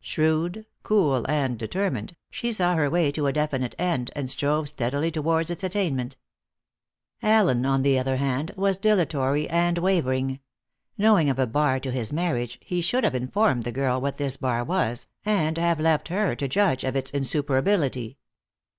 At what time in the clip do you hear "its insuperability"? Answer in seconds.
16.96-18.16